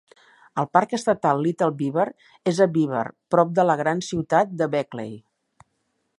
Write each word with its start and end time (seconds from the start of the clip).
El 0.61 0.67
Parc 0.77 0.95
Estatal 0.97 1.43
Little 1.47 1.67
Beaver 1.81 2.07
és 2.53 2.63
a 2.65 2.69
Beaver, 2.79 3.05
prop 3.37 3.55
de 3.61 3.67
la 3.69 3.77
gran 3.83 4.05
ciutat 4.09 4.59
de 4.63 4.71
Beckley. 4.79 5.15